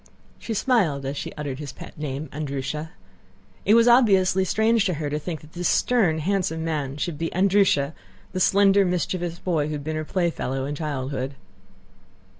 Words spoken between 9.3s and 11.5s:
boy who had been her playfellow in childhood.